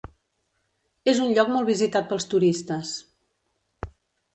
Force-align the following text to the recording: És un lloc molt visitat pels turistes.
És 1.13 1.21
un 1.27 1.35
lloc 1.39 1.53
molt 1.57 1.69
visitat 1.73 2.09
pels 2.15 2.29
turistes. 2.35 2.99